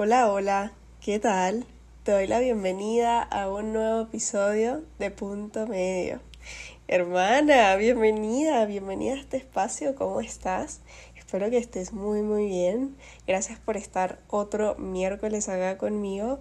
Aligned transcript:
Hola, 0.00 0.30
hola, 0.30 0.70
¿qué 1.00 1.18
tal? 1.18 1.66
Te 2.04 2.12
doy 2.12 2.28
la 2.28 2.38
bienvenida 2.38 3.20
a 3.20 3.50
un 3.50 3.72
nuevo 3.72 4.02
episodio 4.02 4.84
de 5.00 5.10
Punto 5.10 5.66
Medio. 5.66 6.20
Hermana, 6.86 7.74
bienvenida, 7.74 8.64
bienvenida 8.66 9.14
a 9.14 9.18
este 9.18 9.38
espacio, 9.38 9.96
¿cómo 9.96 10.20
estás? 10.20 10.82
Espero 11.16 11.50
que 11.50 11.58
estés 11.58 11.92
muy, 11.92 12.22
muy 12.22 12.46
bien. 12.46 12.96
Gracias 13.26 13.58
por 13.58 13.76
estar 13.76 14.20
otro 14.28 14.76
miércoles 14.76 15.48
acá 15.48 15.78
conmigo. 15.78 16.38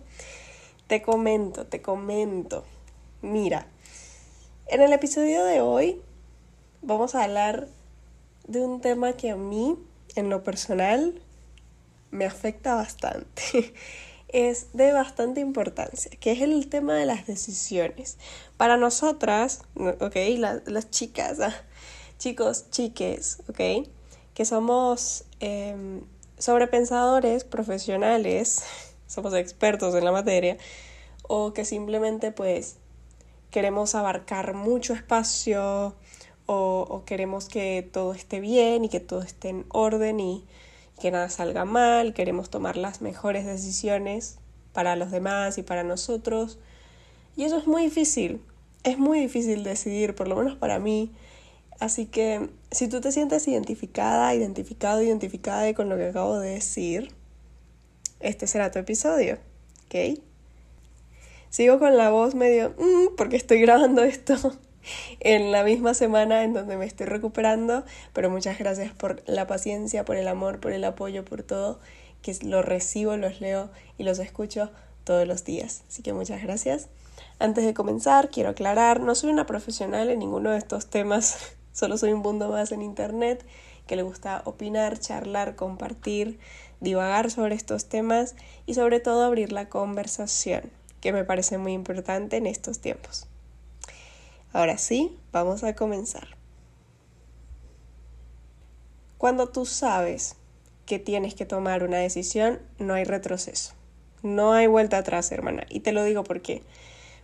Te 0.86 1.02
comento, 1.02 1.66
te 1.66 1.82
comento. 1.82 2.64
Mira, 3.24 3.66
en 4.68 4.84
el 4.84 4.94
episodio 4.94 5.44
de 5.44 5.62
hoy 5.62 6.00
vamos 6.84 7.16
a 7.16 7.24
hablar 7.24 7.70
de 8.48 8.64
un 8.64 8.82
tema 8.82 9.14
que 9.14 9.32
a 9.32 9.36
mí, 9.36 9.80
en 10.16 10.30
lo 10.30 10.44
personal, 10.44 11.20
me 12.12 12.26
afecta 12.26 12.76
bastante. 12.76 13.74
es 14.30 14.68
de 14.74 14.92
bastante 14.92 15.40
importancia, 15.40 16.12
que 16.20 16.32
es 16.32 16.42
el 16.42 16.68
tema 16.68 16.96
de 16.96 17.06
las 17.06 17.28
decisiones. 17.28 18.18
Para 18.58 18.78
nosotras, 18.78 19.62
ok, 19.76 20.16
las 20.66 20.90
chicas, 20.90 21.40
ah, 21.40 21.56
chicos, 22.18 22.70
chiques, 22.70 23.40
ok, 23.50 23.88
que 24.34 24.46
somos 24.46 25.24
em, 25.40 26.02
sobrepensadores 26.38 27.44
profesionales, 27.44 28.64
somos 29.08 29.34
expertos 29.34 29.96
en 29.96 30.04
la 30.04 30.12
materia, 30.12 30.58
o 31.24 31.54
que 31.54 31.66
simplemente 31.66 32.32
pues 32.32 32.78
queremos 33.52 33.96
abarcar 33.96 34.54
mucho 34.54 34.94
espacio 34.94 35.96
o, 36.46 36.86
o 36.90 37.06
queremos 37.06 37.48
que 37.48 37.88
todo 37.92 38.14
esté 38.14 38.40
bien 38.40 38.86
y 38.86 38.90
que 38.90 39.00
todo 39.00 39.22
esté 39.22 39.50
en 39.50 39.66
orden 39.70 40.20
y 40.20 40.46
que 41.00 41.12
nada 41.12 41.30
salga 41.30 41.66
mal, 41.66 42.14
queremos 42.14 42.50
tomar 42.50 42.78
las 42.78 43.02
mejores 43.02 43.46
decisiones 43.46 44.38
para 44.74 44.96
los 44.96 45.12
demás 45.12 45.58
y 45.58 45.64
para 45.64 45.84
nosotros. 45.84 46.60
Y 47.36 47.44
eso 47.44 47.58
es 47.58 47.68
muy 47.68 47.84
difícil, 47.84 48.42
es 48.84 48.98
muy 48.98 49.20
difícil 49.20 49.64
decidir, 49.64 50.16
por 50.16 50.28
lo 50.28 50.36
menos 50.36 50.56
para 50.56 50.80
mí. 50.80 51.12
Así 51.80 52.08
que 52.08 52.50
si 52.72 52.88
tú 52.88 53.02
te 53.02 53.12
sientes 53.12 53.48
identificada, 53.48 54.34
identificado, 54.34 55.02
identificada 55.02 55.72
con 55.74 55.90
lo 55.90 55.98
que 55.98 56.08
acabo 56.08 56.40
de 56.40 56.52
decir, 56.52 57.12
este 58.20 58.48
será 58.48 58.72
tu 58.72 58.80
episodio, 58.80 59.38
¿ok? 59.86 60.20
Sigo 61.50 61.80
con 61.80 61.96
la 61.96 62.10
voz 62.10 62.36
medio, 62.36 62.72
mm, 62.78 63.16
porque 63.16 63.36
estoy 63.36 63.62
grabando 63.62 64.04
esto 64.04 64.36
en 65.20 65.52
la 65.52 65.64
misma 65.64 65.94
semana 65.94 66.44
en 66.44 66.54
donde 66.54 66.78
me 66.78 66.86
estoy 66.86 67.06
recuperando, 67.06 67.84
pero 68.14 68.30
muchas 68.30 68.58
gracias 68.60 68.92
por 68.94 69.24
la 69.28 69.48
paciencia, 69.48 70.06
por 70.06 70.18
el 70.18 70.28
amor, 70.28 70.60
por 70.60 70.72
el 70.72 70.84
apoyo, 70.84 71.26
por 71.26 71.44
todo, 71.44 71.80
que 72.22 72.36
lo 72.44 72.62
recibo, 72.62 73.18
los 73.18 73.42
leo 73.42 73.70
y 73.98 74.04
los 74.04 74.20
escucho 74.20 74.70
todos 75.04 75.28
los 75.28 75.46
días. 75.46 75.84
Así 75.88 76.04
que 76.04 76.14
muchas 76.14 76.44
gracias. 76.44 76.88
Antes 77.40 77.66
de 77.66 77.74
comenzar, 77.74 78.30
quiero 78.30 78.50
aclarar, 78.50 79.00
no 79.00 79.16
soy 79.16 79.30
una 79.30 79.46
profesional 79.46 80.10
en 80.10 80.20
ninguno 80.20 80.52
de 80.52 80.58
estos 80.58 80.88
temas, 80.88 81.56
solo 81.72 81.98
soy 81.98 82.12
un 82.12 82.20
mundo 82.20 82.50
más 82.50 82.72
en 82.72 82.82
Internet 82.82 83.46
que 83.88 83.96
le 83.96 84.04
gusta 84.04 84.42
opinar, 84.46 85.00
charlar, 85.00 85.56
compartir, 85.56 86.40
divagar 86.82 87.32
sobre 87.32 87.56
estos 87.56 87.86
temas 87.86 88.36
y 88.66 88.74
sobre 88.74 89.00
todo 89.00 89.24
abrir 89.24 89.52
la 89.52 89.70
conversación, 89.70 90.70
que 91.00 91.14
me 91.14 91.24
parece 91.24 91.58
muy 91.58 91.74
importante 91.74 92.38
en 92.38 92.46
estos 92.46 92.80
tiempos. 92.80 93.28
Ahora 94.54 94.78
sí, 94.78 95.18
vamos 95.32 95.64
a 95.64 95.76
comenzar. 95.76 96.38
Cuando 99.18 99.50
tú 99.50 99.66
sabes 99.66 100.36
que 100.86 101.00
tienes 101.00 101.36
que 101.36 101.46
tomar 101.46 101.84
una 101.84 101.98
decisión, 101.98 102.60
no 102.80 102.94
hay 102.94 103.04
retroceso. 103.04 103.74
No 104.24 104.54
hay 104.54 104.68
vuelta 104.68 104.98
atrás, 104.98 105.32
hermana. 105.32 105.66
Y 105.70 105.82
te 105.82 105.92
lo 105.92 106.04
digo 106.04 106.24
porque 106.24 106.64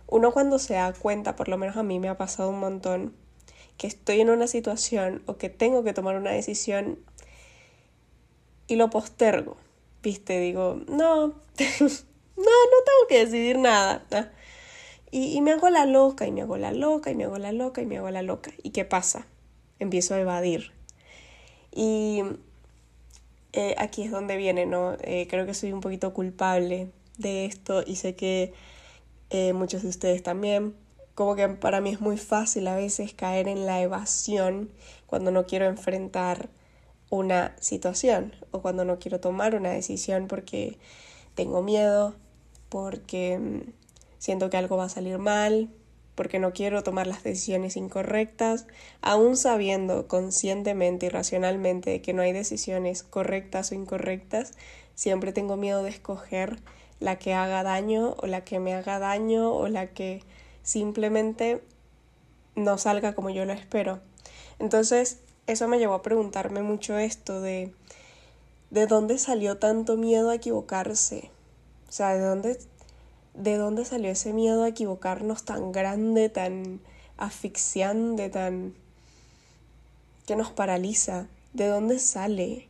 uno 0.06 0.32
cuando 0.32 0.58
se 0.58 0.74
da 0.74 0.92
cuenta, 0.92 1.36
por 1.36 1.48
lo 1.48 1.56
menos 1.56 1.76
a 1.76 1.82
mí 1.82 1.98
me 1.98 2.08
ha 2.08 2.16
pasado 2.16 2.50
un 2.50 2.60
montón, 2.60 3.14
que 3.78 3.86
estoy 3.86 4.20
en 4.20 4.30
una 4.30 4.46
situación 4.46 5.22
o 5.26 5.36
que 5.36 5.48
tengo 5.48 5.82
que 5.82 5.92
tomar 5.92 6.16
una 6.16 6.30
decisión 6.30 6.98
y 8.66 8.76
lo 8.76 8.90
postergo. 8.90 9.56
Viste, 10.02 10.38
digo, 10.38 10.80
no, 10.86 11.26
no, 11.26 11.34
no 12.36 12.78
tengo 12.84 13.08
que 13.08 13.24
decidir 13.24 13.58
nada. 13.58 14.04
Y, 15.16 15.40
me 15.42 15.52
hago 15.52 15.70
la 15.70 15.86
loca, 15.86 16.26
y 16.26 16.32
me 16.32 16.42
hago 16.42 16.56
la 16.56 16.72
loca, 16.72 17.12
y 17.12 17.14
me 17.14 17.22
hago 17.22 17.38
la 17.38 17.52
loca, 17.52 17.80
y 17.80 17.86
me 17.86 17.98
hago 17.98 18.10
la 18.10 18.22
loca. 18.22 18.50
¿Y 18.64 18.70
qué 18.70 18.84
pasa? 18.84 19.28
Empiezo 19.78 20.14
a 20.14 20.18
evadir. 20.18 20.72
Y 21.70 22.22
eh, 23.52 23.76
aquí 23.78 24.02
es 24.02 24.10
donde 24.10 24.36
viene, 24.36 24.66
¿no? 24.66 24.96
Eh, 25.02 25.28
creo 25.30 25.46
que 25.46 25.54
soy 25.54 25.72
un 25.72 25.80
poquito 25.80 26.12
culpable 26.12 26.90
de 27.16 27.44
esto 27.44 27.84
y 27.86 27.94
sé 27.94 28.16
que 28.16 28.54
eh, 29.30 29.52
muchos 29.52 29.84
de 29.84 29.88
ustedes 29.90 30.24
también. 30.24 30.74
Como 31.14 31.36
que 31.36 31.48
para 31.48 31.80
mí 31.80 31.90
es 31.90 32.00
muy 32.00 32.18
fácil 32.18 32.66
a 32.66 32.74
veces 32.74 33.14
caer 33.14 33.46
en 33.46 33.66
la 33.66 33.80
evasión 33.82 34.68
cuando 35.06 35.30
no 35.30 35.46
quiero 35.46 35.66
enfrentar 35.66 36.48
una 37.10 37.54
situación 37.60 38.34
o 38.50 38.62
cuando 38.62 38.84
no 38.84 38.98
quiero 38.98 39.20
tomar 39.20 39.54
una 39.54 39.70
decisión 39.70 40.26
porque 40.26 40.76
tengo 41.36 41.62
miedo, 41.62 42.16
porque 42.68 43.38
mm, 43.38 43.83
siento 44.24 44.48
que 44.48 44.56
algo 44.56 44.78
va 44.78 44.84
a 44.84 44.88
salir 44.88 45.18
mal, 45.18 45.68
porque 46.14 46.38
no 46.38 46.54
quiero 46.54 46.82
tomar 46.82 47.06
las 47.06 47.22
decisiones 47.22 47.76
incorrectas, 47.76 48.66
aún 49.02 49.36
sabiendo 49.36 50.08
conscientemente 50.08 51.04
y 51.04 51.08
racionalmente 51.10 52.00
que 52.00 52.14
no 52.14 52.22
hay 52.22 52.32
decisiones 52.32 53.02
correctas 53.02 53.70
o 53.70 53.74
incorrectas, 53.74 54.52
siempre 54.94 55.34
tengo 55.34 55.58
miedo 55.58 55.82
de 55.82 55.90
escoger 55.90 56.58
la 57.00 57.18
que 57.18 57.34
haga 57.34 57.62
daño 57.62 58.14
o 58.22 58.26
la 58.26 58.44
que 58.44 58.60
me 58.60 58.72
haga 58.72 58.98
daño 58.98 59.52
o 59.52 59.68
la 59.68 59.88
que 59.88 60.22
simplemente 60.62 61.62
no 62.56 62.78
salga 62.78 63.14
como 63.14 63.28
yo 63.28 63.44
lo 63.44 63.52
espero. 63.52 64.00
Entonces, 64.58 65.18
eso 65.46 65.68
me 65.68 65.78
llevó 65.78 65.92
a 65.92 66.02
preguntarme 66.02 66.62
mucho 66.62 66.96
esto 66.96 67.42
de 67.42 67.74
de 68.70 68.86
dónde 68.86 69.18
salió 69.18 69.58
tanto 69.58 69.98
miedo 69.98 70.30
a 70.30 70.36
equivocarse. 70.36 71.30
O 71.88 71.92
sea, 71.92 72.14
de 72.14 72.24
dónde 72.24 72.58
de 73.34 73.56
dónde 73.56 73.84
salió 73.84 74.10
ese 74.10 74.32
miedo 74.32 74.62
a 74.64 74.68
equivocarnos 74.68 75.44
tan 75.44 75.72
grande, 75.72 76.28
tan 76.28 76.80
asfixiante, 77.16 78.30
tan... 78.30 78.74
que 80.26 80.36
nos 80.36 80.50
paraliza. 80.50 81.26
¿De 81.52 81.66
dónde 81.66 81.98
sale? 81.98 82.68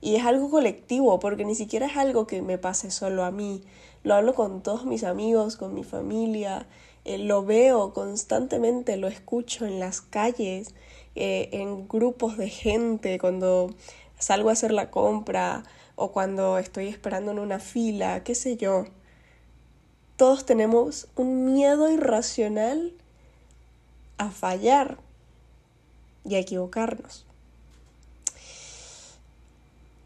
Y 0.00 0.16
es 0.16 0.24
algo 0.24 0.50
colectivo, 0.50 1.18
porque 1.18 1.44
ni 1.44 1.54
siquiera 1.54 1.86
es 1.86 1.96
algo 1.96 2.26
que 2.26 2.42
me 2.42 2.58
pase 2.58 2.90
solo 2.90 3.24
a 3.24 3.30
mí. 3.30 3.62
Lo 4.02 4.14
hablo 4.14 4.34
con 4.34 4.62
todos 4.62 4.84
mis 4.84 5.04
amigos, 5.04 5.56
con 5.56 5.74
mi 5.74 5.82
familia, 5.82 6.66
eh, 7.06 7.18
lo 7.18 7.44
veo 7.44 7.92
constantemente, 7.92 8.96
lo 8.96 9.08
escucho 9.08 9.66
en 9.66 9.78
las 9.78 10.00
calles, 10.00 10.74
eh, 11.14 11.48
en 11.52 11.86
grupos 11.88 12.36
de 12.36 12.48
gente, 12.48 13.18
cuando 13.18 13.74
salgo 14.18 14.48
a 14.48 14.52
hacer 14.52 14.72
la 14.72 14.90
compra, 14.90 15.64
o 15.96 16.12
cuando 16.12 16.58
estoy 16.58 16.88
esperando 16.88 17.32
en 17.32 17.38
una 17.38 17.58
fila, 17.58 18.24
qué 18.24 18.34
sé 18.34 18.56
yo. 18.56 18.86
Todos 20.16 20.46
tenemos 20.46 21.08
un 21.16 21.52
miedo 21.52 21.90
irracional 21.90 22.92
a 24.18 24.30
fallar 24.30 24.98
y 26.24 26.36
a 26.36 26.38
equivocarnos. 26.38 27.26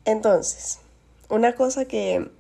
Entonces, 0.05 0.79
una 1.29 1.55
cosa 1.55 1.85
que 1.85 2.31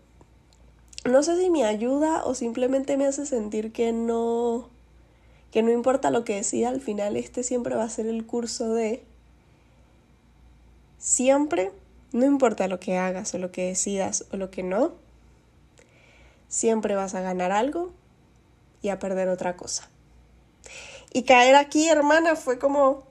no 1.04 1.22
sé 1.22 1.38
si 1.41 1.50
me 1.50 1.64
ayuda 1.64 2.25
o 2.25 2.34
simplemente 2.34 2.97
me 2.97 3.06
hace 3.06 3.26
sentir 3.26 3.72
que 3.72 3.92
no 3.92 4.69
que 5.50 5.62
no 5.62 5.70
importa 5.70 6.10
lo 6.10 6.25
que 6.25 6.34
decida 6.34 6.69
al 6.69 6.81
final 6.81 7.16
este 7.16 7.42
siempre 7.42 7.75
va 7.75 7.84
a 7.84 7.88
ser 7.88 8.06
el 8.06 8.26
curso 8.26 8.72
de 8.75 9.03
siempre 10.98 11.72
no 12.12 12.24
importa 12.24 12.69
lo 12.69 12.80
que 12.80 12.96
hagas 12.96 13.34
o 13.34 13.38
lo 13.38 13.52
que 13.52 13.66
decidas 13.66 14.25
o 14.32 14.37
lo 14.37 14.50
que 14.50 14.62
no, 14.62 14.93
siempre 16.49 16.94
vas 16.94 17.14
a 17.14 17.20
ganar 17.20 17.52
algo 17.52 17.93
y 18.82 18.88
a 18.88 18.99
perder 18.99 19.28
otra 19.28 19.56
cosa. 19.56 19.88
Y 21.12 21.22
caer 21.25 21.55
aquí, 21.55 21.88
hermana, 21.88 22.37
fue 22.37 22.58
como... 22.58 23.05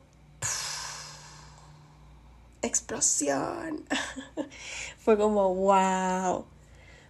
explosión. 2.61 3.83
fue 4.99 5.17
como, 5.17 5.53
wow. 5.53 6.45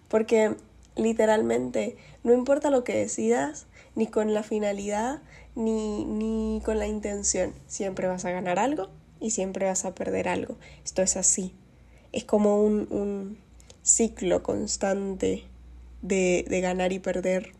Porque 0.10 0.56
literalmente, 0.96 1.98
no 2.24 2.34
importa 2.34 2.70
lo 2.70 2.84
que 2.84 2.98
decidas, 2.98 3.66
ni 3.96 4.08
con 4.08 4.34
la 4.34 4.44
finalidad, 4.44 5.22
ni, 5.56 6.06
ni 6.06 6.62
con 6.64 6.80
la 6.80 6.88
intención, 6.88 7.54
siempre 7.68 8.08
vas 8.08 8.26
a 8.26 8.32
ganar 8.32 8.60
algo 8.60 8.90
y 9.20 9.32
siempre 9.32 9.66
vas 9.66 9.86
a 9.86 9.96
perder 9.96 10.28
algo. 10.28 10.58
Esto 10.84 11.02
es 11.02 11.18
así 11.18 11.54
es 12.18 12.24
como 12.24 12.64
un, 12.64 13.38
ciclo 13.84 14.44
constante 14.44 15.46
de, 16.02 16.46
de 16.50 16.62
ganar 16.62 16.92
y 16.92 17.00
perder. 17.00 17.54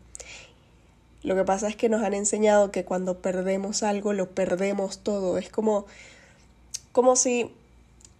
Lo 1.22 1.36
que 1.36 1.44
pasa 1.44 1.68
es 1.68 1.76
que 1.76 1.88
nos 1.88 2.02
han 2.02 2.12
enseñado 2.12 2.70
que 2.70 2.84
cuando 2.84 3.22
perdemos 3.22 3.82
algo, 3.82 4.12
lo 4.12 4.30
perdemos 4.30 4.98
todo. 4.98 5.38
Es 5.38 5.48
como, 5.48 5.86
como 6.92 7.16
si 7.16 7.50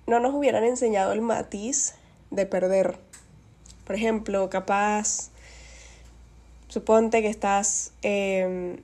no 0.06 0.20
nos 0.20 0.32
hubieran 0.32 0.64
enseñado 0.64 1.12
el 1.12 1.20
matiz 1.20 1.96
de 2.30 2.46
perder. 2.46 2.96
Por 3.84 3.96
ejemplo, 3.96 4.48
capaz, 4.48 5.30
suponte 6.68 7.20
que 7.20 7.28
estás 7.28 7.90
em, 8.02 8.76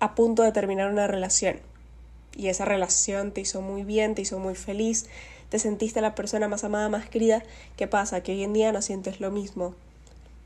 a 0.00 0.14
punto 0.14 0.42
de 0.42 0.52
terminar 0.52 0.90
una 0.90 1.06
relación 1.06 1.60
y 2.34 2.48
esa 2.48 2.64
relación 2.64 3.32
te 3.32 3.42
hizo 3.42 3.60
muy 3.60 3.82
bien, 3.82 4.14
te 4.14 4.22
hizo 4.22 4.38
muy 4.38 4.54
feliz, 4.54 5.06
te 5.50 5.58
sentiste 5.58 6.00
la 6.00 6.14
persona 6.14 6.48
más 6.48 6.64
amada, 6.64 6.88
más 6.88 7.08
querida. 7.08 7.42
¿Qué 7.76 7.86
pasa? 7.86 8.22
Que 8.22 8.32
hoy 8.32 8.44
en 8.44 8.52
día 8.52 8.72
no 8.72 8.80
sientes 8.80 9.20
lo 9.20 9.30
mismo. 9.30 9.74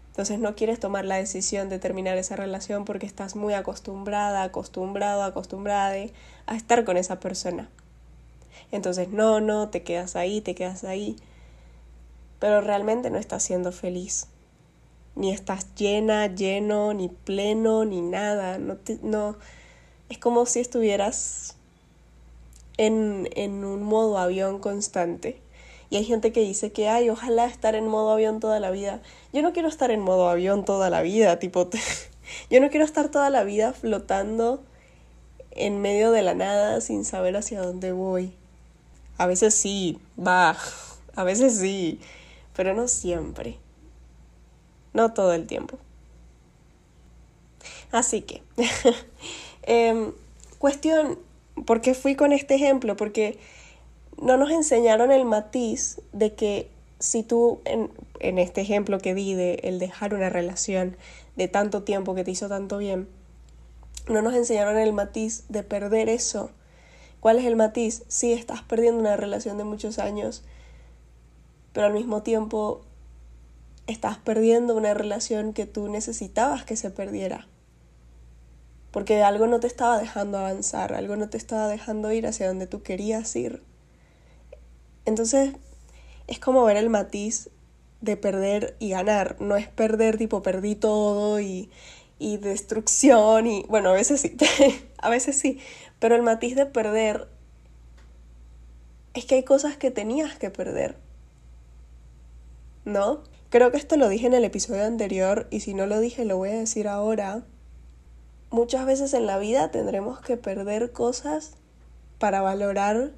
Entonces 0.09 0.39
no 0.39 0.55
quieres 0.57 0.81
tomar 0.81 1.05
la 1.05 1.17
decisión 1.17 1.69
de 1.69 1.79
terminar 1.79 2.17
esa 2.17 2.37
relación 2.37 2.85
porque 2.85 3.05
estás 3.05 3.37
muy 3.37 3.53
acostumbrada, 3.53 4.43
acostumbrado, 4.43 5.23
acostumbrada 5.23 5.95
a 6.47 6.57
estar 6.57 6.85
con 6.85 6.97
esa 6.97 7.21
persona. 7.21 7.69
Entonces 8.73 9.09
no, 9.11 9.41
no, 9.41 9.69
te 9.69 9.83
quedas 9.83 10.17
ahí, 10.17 10.41
te 10.41 10.55
quedas 10.55 10.85
ahí. 10.85 11.17
Pero 12.39 12.61
realmente 12.61 13.11
no 13.11 13.19
estás 13.19 13.43
siendo 13.43 13.73
feliz. 13.73 14.29
Ni 15.17 15.33
estás 15.33 15.75
llena, 15.75 16.29
lleno, 16.29 16.95
ni 16.95 17.09
pleno, 17.09 17.85
ni 17.85 18.01
nada. 18.01 18.59
No, 18.59 18.79
no. 19.03 19.37
Es 20.09 20.19
como 20.19 20.47
si 20.47 20.61
estuvieras 20.61 21.57
en, 22.77 23.29
en 23.35 23.65
un 23.65 23.83
modo 23.83 24.19
avión 24.19 24.59
constante. 24.59 25.41
Y 25.91 25.97
hay 25.97 26.05
gente 26.05 26.33
que 26.33 26.41
dice 26.41 26.73
que, 26.73 26.89
ay, 26.89 27.11
ojalá 27.11 27.47
estar 27.47 27.75
en 27.75 27.87
modo 27.87 28.11
avión 28.11 28.41
toda 28.41 28.59
la 28.59 28.71
vida. 28.71 29.01
Yo 29.33 29.43
no 29.43 29.53
quiero 29.53 29.69
estar 29.69 29.91
en 29.91 30.01
modo 30.01 30.29
avión 30.29 30.65
toda 30.65 30.91
la 30.91 31.03
vida, 31.03 31.39
tipo, 31.39 31.69
yo 32.51 32.61
no 32.61 32.71
quiero 32.71 32.85
estar 32.85 33.11
toda 33.11 33.31
la 33.31 33.45
vida 33.45 33.73
flotando 33.73 34.65
en 35.53 35.81
medio 35.81 36.11
de 36.11 36.23
la 36.23 36.35
nada 36.35 36.81
sin 36.81 37.05
saber 37.05 37.37
hacia 37.37 37.63
dónde 37.63 37.93
voy. 37.93 38.35
A 39.19 39.27
veces 39.27 39.55
sí, 39.55 40.01
va, 40.19 40.57
a 41.15 41.25
veces 41.25 41.59
sí, 41.59 42.01
pero 42.57 42.75
no 42.75 42.89
siempre. 42.89 43.59
No 44.93 45.13
todo 45.13 45.33
el 45.33 45.47
tiempo. 45.47 45.79
Así 47.93 48.23
que, 48.23 48.43
em, 49.63 50.13
cuestión, 50.59 51.19
¿por 51.67 51.81
qué 51.81 51.95
fui 51.95 52.15
con 52.15 52.33
este 52.33 52.55
ejemplo? 52.55 52.97
Porque 52.97 53.39
no 54.21 54.37
nos 54.37 54.51
enseñaron 54.51 55.11
el 55.11 55.25
matiz 55.25 56.01
de 56.13 56.35
que 56.35 56.71
si 56.99 57.23
tú, 57.23 57.61
en, 57.65 57.91
en 58.21 58.39
este 58.39 58.61
ejemplo 58.61 58.99
que 58.99 59.15
di 59.15 59.35
de 59.35 59.55
el 59.65 59.79
dejar 59.79 60.15
una 60.15 60.31
relación 60.31 60.97
de 61.37 61.49
tanto 61.49 61.83
tiempo 61.83 62.15
que 62.15 62.25
te 62.25 62.31
hizo 62.31 62.49
tanto 62.49 62.79
bien, 62.79 63.09
no 64.09 64.23
nos 64.23 64.35
enseñaron 64.35 64.79
el 64.79 64.93
matiz 64.93 65.45
de 65.49 65.63
perder 65.63 66.09
eso. 66.09 66.51
¿Cuál 67.21 67.39
es 67.39 67.47
el 67.47 67.57
matiz? 67.57 68.05
Sí, 68.09 68.33
estás 68.33 68.63
perdiendo 68.63 69.01
una 69.01 69.17
relación 69.17 69.57
de 69.57 69.65
muchos 69.65 69.99
años, 69.99 70.43
pero 71.73 71.87
al 71.87 71.95
mismo 71.95 72.23
tiempo 72.23 72.83
estás 73.87 74.19
perdiendo 74.19 74.77
una 74.77 74.95
relación 74.95 75.53
que 75.53 75.67
tú 75.67 75.89
necesitabas 75.89 76.65
que 76.65 76.77
se 76.77 76.91
perdiera. 76.91 77.47
Porque 78.95 79.25
algo 79.25 79.49
no 79.49 79.59
te 79.59 79.67
estaba 79.67 79.99
dejando 79.99 80.39
avanzar, 80.39 80.95
algo 80.95 81.17
no 81.17 81.29
te 81.29 81.37
estaba 81.37 81.67
dejando 81.67 82.13
ir 82.13 82.29
hacia 82.29 82.47
donde 82.47 82.69
tú 82.69 82.85
querías 82.85 83.35
ir. 83.35 83.61
Entonces, 85.05 85.51
es 86.29 86.39
como 86.39 86.63
ver 86.63 86.77
el 86.77 86.91
matiz 86.91 87.51
de 88.03 88.17
perder 88.17 88.77
y 88.79 88.91
ganar. 88.91 89.37
No 89.41 89.57
es 89.57 89.67
perder 89.67 90.17
tipo 90.17 90.43
perdí 90.43 90.77
todo 90.77 91.41
y, 91.41 91.71
y 92.21 92.37
destrucción 92.37 93.49
y 93.49 93.65
bueno, 93.69 93.91
a 93.91 93.95
veces 93.95 94.21
sí, 94.21 94.37
a 94.99 95.11
veces 95.11 95.37
sí, 95.37 95.59
pero 95.99 96.15
el 96.15 96.23
matiz 96.23 96.55
de 96.55 96.67
perder 96.67 97.27
es 99.15 99.25
que 99.25 99.35
hay 99.35 99.43
cosas 99.43 99.77
que 99.77 99.91
tenías 99.91 100.39
que 100.39 100.51
perder. 100.51 100.97
¿No? 102.85 103.25
Creo 103.51 103.73
que 103.73 103.79
esto 103.79 103.97
lo 103.97 104.09
dije 104.09 104.29
en 104.29 104.35
el 104.35 104.45
episodio 104.45 104.85
anterior 104.85 105.49
y 105.51 105.59
si 105.59 105.75
no 105.75 105.87
lo 105.87 105.99
dije 105.99 106.25
lo 106.25 106.37
voy 106.37 106.51
a 106.51 106.61
decir 106.61 106.87
ahora. 106.87 107.45
Muchas 108.55 108.87
veces 108.87 109.15
en 109.15 109.27
la 109.27 109.37
vida 109.37 109.73
tendremos 109.73 110.21
que 110.21 110.37
perder 110.37 110.93
cosas 110.93 111.55
para 112.21 112.41
valorar 112.41 113.11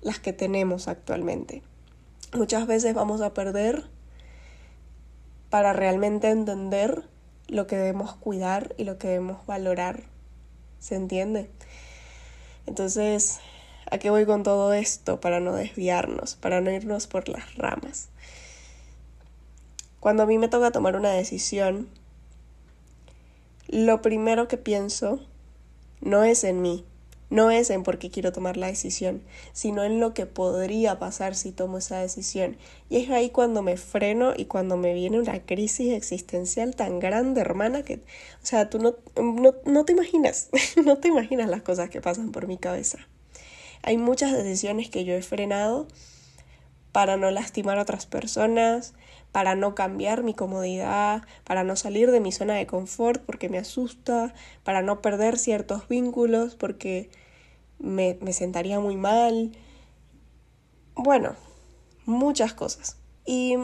las 0.00 0.20
que 0.20 0.32
tenemos 0.32 0.86
actualmente. 0.86 1.64
Muchas 2.32 2.68
veces 2.68 2.94
vamos 2.94 3.20
a 3.20 3.34
perder 3.34 3.88
para 5.50 5.72
realmente 5.72 6.30
entender 6.30 7.02
lo 7.48 7.66
que 7.66 7.74
debemos 7.74 8.14
cuidar 8.14 8.76
y 8.78 8.84
lo 8.84 8.96
que 8.96 9.08
debemos 9.08 9.44
valorar. 9.44 10.04
¿Se 10.78 10.94
entiende? 10.94 11.50
Entonces, 12.66 13.40
¿a 13.90 13.98
qué 13.98 14.10
voy 14.10 14.24
con 14.24 14.44
todo 14.44 14.72
esto? 14.72 15.18
Para 15.18 15.40
no 15.40 15.52
desviarnos, 15.52 16.36
para 16.36 16.60
no 16.60 16.70
irnos 16.70 17.08
por 17.08 17.28
las 17.28 17.56
ramas. 17.56 18.10
Cuando 19.98 20.22
a 20.22 20.26
mí 20.26 20.38
me 20.38 20.46
toca 20.46 20.70
tomar 20.70 20.94
una 20.94 21.10
decisión, 21.10 21.88
lo 23.68 24.02
primero 24.02 24.48
que 24.48 24.56
pienso 24.56 25.20
no 26.00 26.24
es 26.24 26.44
en 26.44 26.62
mí, 26.62 26.84
no 27.28 27.50
es 27.50 27.70
en 27.70 27.82
por 27.82 27.98
qué 27.98 28.10
quiero 28.10 28.32
tomar 28.32 28.56
la 28.56 28.68
decisión, 28.68 29.22
sino 29.52 29.82
en 29.82 29.98
lo 29.98 30.14
que 30.14 30.26
podría 30.26 30.98
pasar 30.98 31.34
si 31.34 31.50
tomo 31.50 31.78
esa 31.78 31.98
decisión. 31.98 32.56
Y 32.88 32.98
es 32.98 33.10
ahí 33.10 33.30
cuando 33.30 33.62
me 33.62 33.76
freno 33.76 34.32
y 34.36 34.44
cuando 34.44 34.76
me 34.76 34.94
viene 34.94 35.18
una 35.18 35.44
crisis 35.44 35.92
existencial 35.92 36.76
tan 36.76 37.00
grande, 37.00 37.40
hermana, 37.40 37.82
que, 37.82 37.96
o 37.96 38.46
sea, 38.46 38.70
tú 38.70 38.78
no, 38.78 38.94
no, 39.20 39.54
no 39.64 39.84
te 39.84 39.92
imaginas, 39.92 40.50
no 40.84 40.98
te 40.98 41.08
imaginas 41.08 41.48
las 41.48 41.62
cosas 41.62 41.90
que 41.90 42.00
pasan 42.00 42.30
por 42.30 42.46
mi 42.46 42.58
cabeza. 42.58 42.98
Hay 43.82 43.98
muchas 43.98 44.32
decisiones 44.32 44.88
que 44.88 45.04
yo 45.04 45.14
he 45.14 45.22
frenado 45.22 45.88
para 46.92 47.16
no 47.16 47.30
lastimar 47.30 47.78
a 47.78 47.82
otras 47.82 48.06
personas, 48.06 48.94
para 49.36 49.54
no 49.54 49.74
cambiar 49.74 50.22
mi 50.22 50.32
comodidad, 50.32 51.22
para 51.44 51.62
no 51.62 51.76
salir 51.76 52.10
de 52.10 52.20
mi 52.20 52.32
zona 52.32 52.54
de 52.54 52.66
confort 52.66 53.22
porque 53.22 53.50
me 53.50 53.58
asusta, 53.58 54.32
para 54.64 54.80
no 54.80 55.02
perder 55.02 55.36
ciertos 55.36 55.88
vínculos 55.88 56.54
porque 56.54 57.10
me, 57.78 58.16
me 58.22 58.32
sentaría 58.32 58.80
muy 58.80 58.96
mal. 58.96 59.52
Bueno, 60.94 61.34
muchas 62.06 62.54
cosas. 62.54 62.96
Y, 63.26 63.56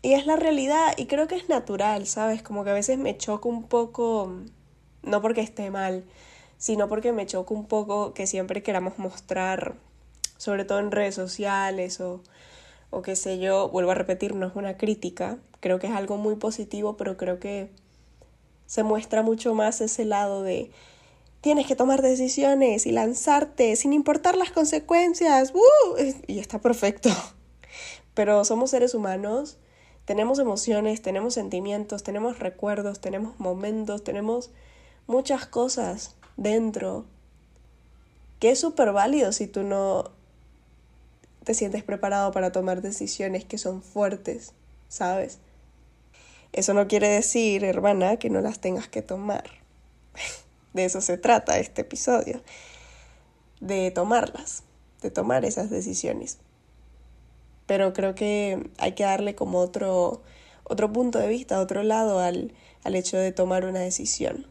y 0.00 0.12
es 0.12 0.26
la 0.26 0.36
realidad 0.36 0.94
y 0.96 1.06
creo 1.06 1.26
que 1.26 1.34
es 1.34 1.48
natural, 1.48 2.06
¿sabes? 2.06 2.40
Como 2.40 2.62
que 2.62 2.70
a 2.70 2.74
veces 2.74 2.96
me 2.96 3.18
choca 3.18 3.48
un 3.48 3.64
poco, 3.64 4.32
no 5.02 5.22
porque 5.22 5.40
esté 5.40 5.72
mal, 5.72 6.04
sino 6.56 6.88
porque 6.88 7.10
me 7.10 7.26
choca 7.26 7.52
un 7.52 7.66
poco 7.66 8.14
que 8.14 8.28
siempre 8.28 8.62
queramos 8.62 8.96
mostrar, 9.00 9.74
sobre 10.36 10.64
todo 10.64 10.78
en 10.78 10.92
redes 10.92 11.16
sociales 11.16 12.00
o 12.00 12.22
o 12.90 13.02
qué 13.02 13.16
sé 13.16 13.38
yo, 13.38 13.68
vuelvo 13.68 13.90
a 13.90 13.94
repetir, 13.94 14.34
no 14.34 14.46
es 14.46 14.54
una 14.54 14.76
crítica, 14.76 15.38
creo 15.60 15.78
que 15.78 15.86
es 15.86 15.92
algo 15.92 16.16
muy 16.16 16.36
positivo, 16.36 16.96
pero 16.96 17.16
creo 17.16 17.38
que 17.38 17.70
se 18.66 18.82
muestra 18.82 19.22
mucho 19.22 19.54
más 19.54 19.80
ese 19.80 20.04
lado 20.04 20.42
de 20.42 20.70
tienes 21.40 21.66
que 21.66 21.76
tomar 21.76 22.02
decisiones 22.02 22.86
y 22.86 22.92
lanzarte 22.92 23.76
sin 23.76 23.92
importar 23.92 24.36
las 24.36 24.50
consecuencias, 24.50 25.52
¡uh! 25.54 25.96
y 26.26 26.40
está 26.40 26.60
perfecto. 26.60 27.08
Pero 28.14 28.44
somos 28.44 28.70
seres 28.70 28.94
humanos, 28.94 29.58
tenemos 30.06 30.38
emociones, 30.38 31.02
tenemos 31.02 31.34
sentimientos, 31.34 32.02
tenemos 32.02 32.38
recuerdos, 32.38 33.00
tenemos 33.00 33.38
momentos, 33.38 34.02
tenemos 34.02 34.50
muchas 35.06 35.46
cosas 35.46 36.16
dentro 36.36 37.04
que 38.40 38.50
es 38.50 38.58
súper 38.58 38.92
válido 38.92 39.32
si 39.32 39.46
tú 39.46 39.62
no 39.62 40.10
te 41.46 41.54
sientes 41.54 41.84
preparado 41.84 42.32
para 42.32 42.50
tomar 42.50 42.82
decisiones 42.82 43.44
que 43.44 43.56
son 43.56 43.80
fuertes, 43.80 44.52
¿sabes? 44.88 45.38
Eso 46.52 46.74
no 46.74 46.88
quiere 46.88 47.06
decir, 47.06 47.62
hermana, 47.62 48.16
que 48.16 48.30
no 48.30 48.40
las 48.40 48.58
tengas 48.58 48.88
que 48.88 49.00
tomar. 49.00 49.44
De 50.74 50.84
eso 50.84 51.00
se 51.00 51.18
trata 51.18 51.60
este 51.60 51.82
episodio, 51.82 52.42
de 53.60 53.92
tomarlas, 53.92 54.64
de 55.02 55.12
tomar 55.12 55.44
esas 55.44 55.70
decisiones. 55.70 56.38
Pero 57.66 57.92
creo 57.92 58.16
que 58.16 58.68
hay 58.78 58.92
que 58.92 59.04
darle 59.04 59.36
como 59.36 59.60
otro, 59.60 60.22
otro 60.64 60.92
punto 60.92 61.20
de 61.20 61.28
vista, 61.28 61.60
otro 61.60 61.84
lado 61.84 62.18
al, 62.18 62.52
al 62.82 62.96
hecho 62.96 63.18
de 63.18 63.30
tomar 63.30 63.64
una 63.66 63.80
decisión. 63.80 64.48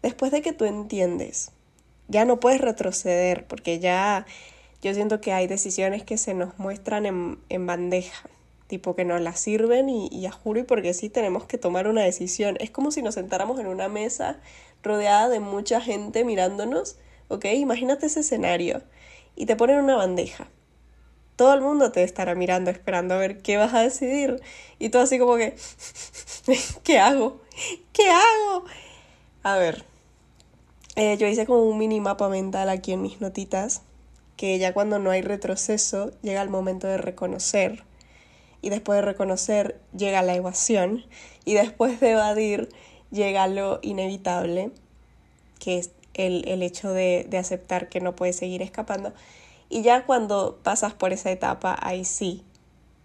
Después 0.00 0.32
de 0.32 0.40
que 0.40 0.54
tú 0.54 0.64
entiendes 0.64 1.52
ya 2.08 2.24
no 2.24 2.40
puedes 2.40 2.60
retroceder 2.60 3.46
porque 3.46 3.78
ya 3.78 4.26
yo 4.82 4.94
siento 4.94 5.20
que 5.20 5.32
hay 5.32 5.46
decisiones 5.46 6.04
que 6.04 6.18
se 6.18 6.34
nos 6.34 6.58
muestran 6.58 7.06
en, 7.06 7.38
en 7.48 7.66
bandeja, 7.66 8.28
tipo 8.66 8.94
que 8.94 9.04
nos 9.04 9.20
las 9.20 9.40
sirven 9.40 9.88
y, 9.88 10.08
y 10.12 10.26
a 10.26 10.32
juro 10.32 10.60
y 10.60 10.62
porque 10.64 10.94
sí 10.94 11.08
tenemos 11.08 11.44
que 11.44 11.58
tomar 11.58 11.88
una 11.88 12.02
decisión. 12.02 12.56
Es 12.60 12.70
como 12.70 12.90
si 12.90 13.02
nos 13.02 13.14
sentáramos 13.14 13.58
en 13.58 13.66
una 13.66 13.88
mesa 13.88 14.38
rodeada 14.82 15.28
de 15.28 15.40
mucha 15.40 15.80
gente 15.80 16.24
mirándonos, 16.24 16.96
¿ok? 17.28 17.46
Imagínate 17.46 18.06
ese 18.06 18.20
escenario 18.20 18.82
y 19.34 19.46
te 19.46 19.56
ponen 19.56 19.78
una 19.80 19.96
bandeja. 19.96 20.48
Todo 21.36 21.52
el 21.52 21.60
mundo 21.60 21.92
te 21.92 22.02
estará 22.02 22.34
mirando, 22.34 22.70
esperando 22.70 23.14
a 23.14 23.18
ver 23.18 23.42
qué 23.42 23.58
vas 23.58 23.74
a 23.74 23.82
decidir. 23.82 24.40
Y 24.78 24.88
tú 24.88 24.98
así 24.98 25.18
como 25.18 25.36
que, 25.36 25.54
¿qué 26.82 26.98
hago? 26.98 27.40
¿Qué 27.92 28.08
hago? 28.08 28.64
A 29.42 29.58
ver, 29.58 29.84
eh, 30.96 31.16
yo 31.18 31.26
hice 31.26 31.46
como 31.46 31.62
un 31.62 31.78
mini 31.78 32.00
mapa 32.00 32.28
mental 32.28 32.68
aquí 32.68 32.92
en 32.92 33.02
mis 33.02 33.20
notitas 33.20 33.82
que 34.36 34.58
ya 34.58 34.72
cuando 34.74 34.98
no 34.98 35.10
hay 35.10 35.22
retroceso 35.22 36.10
llega 36.22 36.42
el 36.42 36.50
momento 36.50 36.86
de 36.86 36.98
reconocer 36.98 37.84
y 38.62 38.70
después 38.70 38.96
de 38.96 39.02
reconocer 39.02 39.80
llega 39.96 40.22
la 40.22 40.34
evasión 40.34 41.04
y 41.44 41.54
después 41.54 42.00
de 42.00 42.12
evadir 42.12 42.68
llega 43.10 43.46
lo 43.46 43.78
inevitable, 43.82 44.72
que 45.58 45.78
es 45.78 45.90
el, 46.14 46.48
el 46.48 46.62
hecho 46.62 46.92
de, 46.92 47.26
de 47.28 47.38
aceptar 47.38 47.88
que 47.88 48.00
no 48.00 48.16
puedes 48.16 48.36
seguir 48.36 48.62
escapando. 48.62 49.12
Y 49.68 49.82
ya 49.82 50.06
cuando 50.06 50.58
pasas 50.62 50.94
por 50.94 51.12
esa 51.12 51.30
etapa, 51.30 51.76
ahí 51.80 52.04
sí 52.04 52.42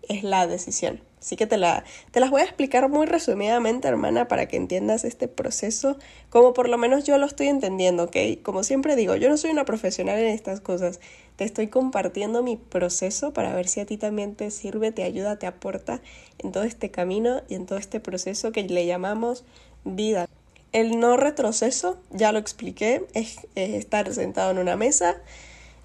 es 0.07 0.23
la 0.23 0.47
decisión. 0.47 1.01
Así 1.21 1.35
que 1.35 1.45
te, 1.45 1.57
la, 1.57 1.83
te 2.09 2.19
las 2.19 2.31
voy 2.31 2.41
a 2.41 2.45
explicar 2.45 2.89
muy 2.89 3.05
resumidamente, 3.05 3.87
hermana, 3.87 4.27
para 4.27 4.47
que 4.47 4.57
entiendas 4.57 5.03
este 5.03 5.27
proceso, 5.27 5.97
como 6.31 6.53
por 6.53 6.67
lo 6.67 6.79
menos 6.79 7.03
yo 7.03 7.19
lo 7.19 7.27
estoy 7.27 7.47
entendiendo, 7.47 8.05
¿ok? 8.05 8.17
Como 8.41 8.63
siempre 8.63 8.95
digo, 8.95 9.15
yo 9.15 9.29
no 9.29 9.37
soy 9.37 9.51
una 9.51 9.63
profesional 9.63 10.17
en 10.17 10.29
estas 10.29 10.61
cosas, 10.61 10.99
te 11.35 11.43
estoy 11.43 11.67
compartiendo 11.67 12.41
mi 12.41 12.57
proceso 12.57 13.33
para 13.33 13.53
ver 13.53 13.67
si 13.67 13.79
a 13.81 13.85
ti 13.85 13.97
también 13.97 14.33
te 14.35 14.49
sirve, 14.49 14.91
te 14.91 15.03
ayuda, 15.03 15.37
te 15.37 15.45
aporta 15.45 16.01
en 16.39 16.51
todo 16.51 16.63
este 16.63 16.89
camino 16.89 17.43
y 17.47 17.53
en 17.53 17.67
todo 17.67 17.77
este 17.77 17.99
proceso 17.99 18.51
que 18.51 18.63
le 18.63 18.87
llamamos 18.87 19.43
vida. 19.83 20.27
El 20.71 20.99
no 20.99 21.17
retroceso, 21.17 21.99
ya 22.09 22.31
lo 22.31 22.39
expliqué, 22.39 23.05
es, 23.13 23.41
es 23.53 23.75
estar 23.75 24.11
sentado 24.11 24.49
en 24.49 24.57
una 24.57 24.75
mesa, 24.75 25.21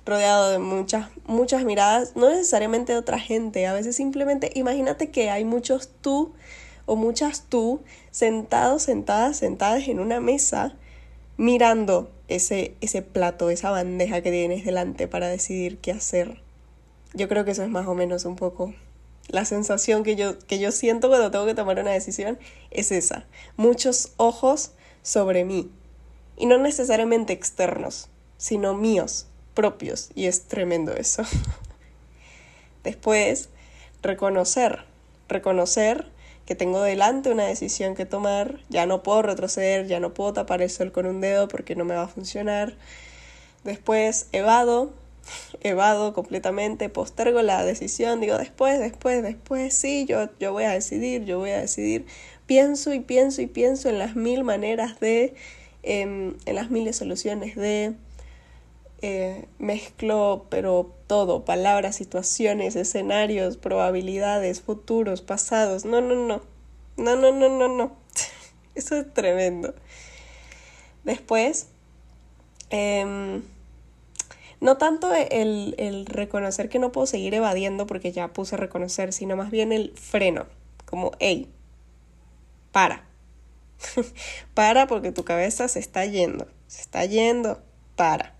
rodeado 0.06 0.50
de 0.50 0.58
muchas, 0.58 1.08
muchas 1.26 1.64
miradas, 1.64 2.14
no 2.14 2.30
necesariamente 2.30 2.92
de 2.92 2.98
otra 2.98 3.18
gente, 3.18 3.66
a 3.66 3.74
veces 3.74 3.96
simplemente 3.96 4.52
imagínate 4.54 5.10
que 5.10 5.30
hay 5.30 5.44
muchos 5.44 5.90
tú 6.00 6.32
o 6.86 6.94
muchas 6.94 7.42
tú 7.48 7.82
sentados, 8.12 8.84
sentadas, 8.84 9.36
sentadas 9.36 9.88
en 9.88 9.98
una 9.98 10.20
mesa 10.20 10.76
mirando 11.36 12.10
ese, 12.28 12.76
ese 12.80 13.02
plato, 13.02 13.50
esa 13.50 13.70
bandeja 13.70 14.20
que 14.20 14.30
tienes 14.30 14.64
delante 14.64 15.08
para 15.08 15.26
decidir 15.26 15.78
qué 15.78 15.90
hacer. 15.90 16.40
Yo 17.12 17.28
creo 17.28 17.44
que 17.44 17.50
eso 17.50 17.64
es 17.64 17.68
más 17.68 17.88
o 17.88 17.94
menos 17.94 18.24
un 18.24 18.36
poco 18.36 18.72
la 19.28 19.44
sensación 19.44 20.04
que 20.04 20.14
yo, 20.14 20.38
que 20.38 20.60
yo 20.60 20.70
siento 20.70 21.08
cuando 21.08 21.32
tengo 21.32 21.46
que 21.46 21.54
tomar 21.54 21.80
una 21.80 21.90
decisión, 21.90 22.38
es 22.70 22.92
esa. 22.92 23.26
Muchos 23.56 24.12
ojos 24.18 24.70
sobre 25.02 25.44
mí. 25.44 25.68
Y 26.36 26.46
no 26.46 26.58
necesariamente 26.58 27.32
externos, 27.32 28.08
sino 28.36 28.74
míos 28.74 29.26
propios 29.56 30.10
y 30.14 30.26
es 30.26 30.42
tremendo 30.42 30.94
eso. 30.94 31.24
Después, 32.84 33.48
reconocer, 34.02 34.84
reconocer 35.28 36.06
que 36.46 36.54
tengo 36.54 36.80
delante 36.80 37.32
una 37.32 37.44
decisión 37.44 37.96
que 37.96 38.06
tomar, 38.06 38.60
ya 38.68 38.86
no 38.86 39.02
puedo 39.02 39.22
retroceder, 39.22 39.88
ya 39.88 39.98
no 39.98 40.14
puedo 40.14 40.32
tapar 40.32 40.62
el 40.62 40.70
sol 40.70 40.92
con 40.92 41.06
un 41.06 41.20
dedo 41.20 41.48
porque 41.48 41.74
no 41.74 41.84
me 41.84 41.96
va 41.96 42.02
a 42.02 42.08
funcionar. 42.08 42.76
Después, 43.64 44.28
evado, 44.30 44.92
evado 45.62 46.14
completamente, 46.14 46.88
postergo 46.88 47.42
la 47.42 47.64
decisión, 47.64 48.20
digo 48.20 48.38
después, 48.38 48.78
después, 48.78 49.24
después, 49.24 49.74
sí, 49.74 50.06
yo, 50.08 50.28
yo 50.38 50.52
voy 50.52 50.64
a 50.64 50.70
decidir, 50.70 51.24
yo 51.24 51.40
voy 51.40 51.50
a 51.50 51.60
decidir. 51.60 52.06
Pienso 52.46 52.94
y 52.94 53.00
pienso 53.00 53.42
y 53.42 53.48
pienso 53.48 53.88
en 53.88 53.98
las 53.98 54.14
mil 54.14 54.44
maneras 54.44 55.00
de, 55.00 55.34
em, 55.82 56.36
en 56.46 56.54
las 56.54 56.70
miles 56.70 56.94
soluciones 56.94 57.56
de, 57.56 57.94
eh, 59.02 59.46
mezclo, 59.58 60.46
pero 60.48 60.94
todo, 61.06 61.44
palabras, 61.44 61.96
situaciones, 61.96 62.76
escenarios, 62.76 63.56
probabilidades, 63.56 64.60
futuros, 64.62 65.22
pasados. 65.22 65.84
No, 65.84 66.00
no, 66.00 66.14
no. 66.14 66.42
No, 66.96 67.16
no, 67.16 67.32
no, 67.32 67.48
no, 67.48 67.68
no. 67.68 67.96
Eso 68.74 68.96
es 68.96 69.12
tremendo. 69.12 69.74
Después, 71.04 71.68
em, 72.70 73.42
no 74.60 74.78
tanto 74.78 75.14
el, 75.14 75.74
el 75.78 76.06
reconocer 76.06 76.68
que 76.68 76.78
no 76.78 76.92
puedo 76.92 77.06
seguir 77.06 77.34
evadiendo 77.34 77.86
porque 77.86 78.12
ya 78.12 78.28
puse 78.28 78.56
reconocer, 78.56 79.12
sino 79.12 79.36
más 79.36 79.50
bien 79.50 79.72
el 79.72 79.92
freno, 79.96 80.46
como, 80.86 81.12
hey, 81.20 81.48
para. 82.72 83.04
para 84.54 84.86
porque 84.86 85.12
tu 85.12 85.24
cabeza 85.24 85.68
se 85.68 85.78
está 85.78 86.04
yendo, 86.06 86.46
se 86.66 86.80
está 86.80 87.04
yendo, 87.04 87.62
para. 87.94 88.35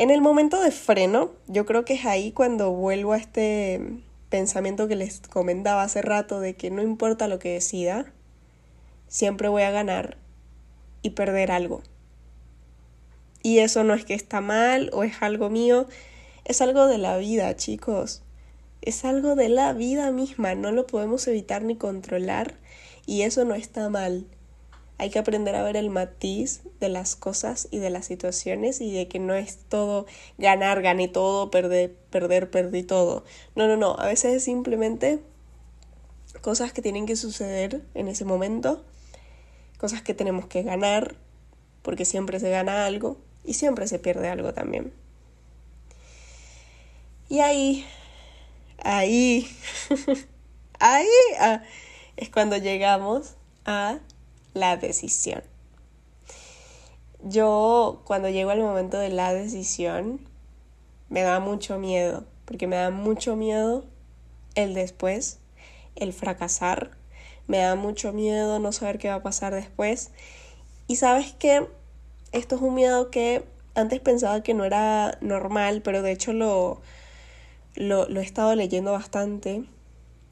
En 0.00 0.08
el 0.08 0.22
momento 0.22 0.62
de 0.62 0.70
freno, 0.70 1.32
yo 1.46 1.66
creo 1.66 1.84
que 1.84 1.92
es 1.92 2.06
ahí 2.06 2.32
cuando 2.32 2.70
vuelvo 2.70 3.12
a 3.12 3.18
este 3.18 3.98
pensamiento 4.30 4.88
que 4.88 4.96
les 4.96 5.20
comentaba 5.20 5.82
hace 5.82 6.00
rato 6.00 6.40
de 6.40 6.54
que 6.54 6.70
no 6.70 6.80
importa 6.80 7.28
lo 7.28 7.38
que 7.38 7.52
decida, 7.52 8.10
siempre 9.08 9.48
voy 9.48 9.60
a 9.60 9.70
ganar 9.70 10.16
y 11.02 11.10
perder 11.10 11.52
algo. 11.52 11.82
Y 13.42 13.58
eso 13.58 13.84
no 13.84 13.92
es 13.92 14.06
que 14.06 14.14
está 14.14 14.40
mal 14.40 14.88
o 14.94 15.04
es 15.04 15.20
algo 15.20 15.50
mío, 15.50 15.86
es 16.46 16.62
algo 16.62 16.86
de 16.86 16.96
la 16.96 17.18
vida, 17.18 17.54
chicos. 17.56 18.22
Es 18.80 19.04
algo 19.04 19.34
de 19.34 19.50
la 19.50 19.74
vida 19.74 20.12
misma, 20.12 20.54
no 20.54 20.72
lo 20.72 20.86
podemos 20.86 21.28
evitar 21.28 21.62
ni 21.62 21.76
controlar 21.76 22.54
y 23.04 23.20
eso 23.20 23.44
no 23.44 23.54
está 23.54 23.90
mal. 23.90 24.24
Hay 25.00 25.08
que 25.08 25.18
aprender 25.18 25.54
a 25.54 25.62
ver 25.62 25.78
el 25.78 25.88
matiz 25.88 26.60
de 26.78 26.90
las 26.90 27.16
cosas 27.16 27.68
y 27.70 27.78
de 27.78 27.88
las 27.88 28.04
situaciones 28.04 28.82
y 28.82 28.92
de 28.92 29.08
que 29.08 29.18
no 29.18 29.32
es 29.32 29.56
todo 29.56 30.04
ganar, 30.36 30.82
gané 30.82 31.08
todo, 31.08 31.50
perder, 31.50 31.94
perder, 32.10 32.50
perdí 32.50 32.82
todo. 32.82 33.24
No, 33.54 33.66
no, 33.66 33.78
no. 33.78 33.96
A 33.98 34.04
veces 34.04 34.34
es 34.34 34.44
simplemente 34.44 35.20
cosas 36.42 36.74
que 36.74 36.82
tienen 36.82 37.06
que 37.06 37.16
suceder 37.16 37.82
en 37.94 38.08
ese 38.08 38.26
momento, 38.26 38.84
cosas 39.78 40.02
que 40.02 40.12
tenemos 40.12 40.44
que 40.44 40.64
ganar, 40.64 41.14
porque 41.80 42.04
siempre 42.04 42.38
se 42.38 42.50
gana 42.50 42.84
algo 42.84 43.16
y 43.42 43.54
siempre 43.54 43.88
se 43.88 43.98
pierde 43.98 44.28
algo 44.28 44.52
también. 44.52 44.92
Y 47.30 47.40
ahí, 47.40 47.86
ahí, 48.84 49.48
ahí 50.78 51.06
ah, 51.38 51.62
es 52.18 52.28
cuando 52.28 52.58
llegamos 52.58 53.36
a 53.64 54.00
la 54.60 54.76
decisión. 54.76 55.42
Yo 57.22 58.02
cuando 58.04 58.28
llego 58.28 58.50
al 58.50 58.60
momento 58.60 58.98
de 58.98 59.10
la 59.10 59.34
decisión 59.34 60.20
me 61.08 61.22
da 61.22 61.40
mucho 61.40 61.78
miedo, 61.78 62.24
porque 62.44 62.66
me 62.66 62.76
da 62.76 62.90
mucho 62.90 63.36
miedo 63.36 63.84
el 64.54 64.74
después, 64.74 65.38
el 65.96 66.12
fracasar, 66.12 66.92
me 67.46 67.58
da 67.58 67.74
mucho 67.74 68.12
miedo 68.12 68.58
no 68.60 68.72
saber 68.72 68.98
qué 68.98 69.08
va 69.08 69.16
a 69.16 69.22
pasar 69.22 69.52
después. 69.52 70.12
Y 70.86 70.96
sabes 70.96 71.32
que 71.32 71.66
esto 72.32 72.56
es 72.56 72.62
un 72.62 72.74
miedo 72.74 73.10
que 73.10 73.44
antes 73.74 74.00
pensaba 74.00 74.42
que 74.42 74.54
no 74.54 74.64
era 74.64 75.18
normal, 75.20 75.82
pero 75.82 76.02
de 76.02 76.12
hecho 76.12 76.32
lo, 76.32 76.80
lo, 77.74 78.06
he 78.06 78.22
estado 78.22 78.54
leyendo 78.54 78.92
bastante, 78.92 79.64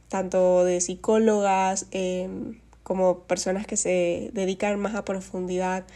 tanto 0.08 0.64
de 0.64 0.80
psicólogas, 0.80 1.86
em, 1.90 2.60
como 2.88 3.24
personas 3.24 3.66
que 3.66 3.76
se 3.76 4.30
dedican 4.32 4.80
más 4.80 4.94
a 4.94 5.04
profundidad 5.04 5.86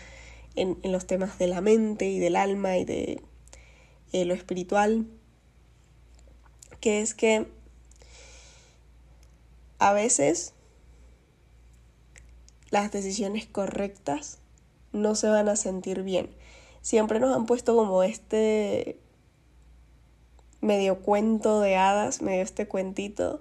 en, 0.57 0.77
los 0.85 1.07
temas 1.07 1.39
de 1.39 1.47
la 1.47 1.63
mente 1.63 2.11
y 2.11 2.19
del 2.19 2.37
alma 2.37 2.77
y 2.77 2.85
de 2.85 3.23
eh, 4.13 4.27
lo 4.27 4.35
espiritual, 4.35 5.07
que 6.81 7.01
es 7.01 7.15
que 7.15 7.47
a 9.79 9.95
veces 9.95 10.53
las 12.69 12.93
decisiones 12.93 13.47
correctas 13.47 14.39
no 14.93 15.15
se 15.15 15.29
van 15.29 15.49
a 15.49 15.57
sentir 15.57 16.03
bien. 16.03 16.29
Siempre 16.83 17.21
nos 17.21 17.35
han 17.35 17.47
puesto 17.47 17.75
como 17.75 18.03
este 18.03 18.99
medio 20.61 21.01
cuento 21.01 21.61
de 21.61 21.75
hadas, 21.77 22.21
medio 22.21 22.43
este 22.43 22.69
cuentito 22.69 23.41